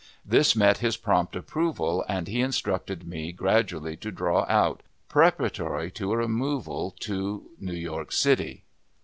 This 0.25 0.55
met 0.55 0.79
his 0.79 0.97
prompt 0.97 1.35
approval, 1.35 2.03
and 2.09 2.27
he 2.27 2.41
instructed 2.41 3.07
me 3.07 3.31
gradually 3.31 3.95
to 3.97 4.09
draw 4.09 4.47
out, 4.49 4.81
preparatory 5.07 5.91
to 5.91 6.11
a 6.11 6.17
removal 6.17 6.95
to 7.01 7.51
New 7.59 7.75
York 7.75 8.11
City. 8.11 8.63